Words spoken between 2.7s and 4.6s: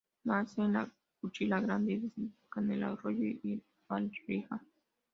el Arroyo Valija.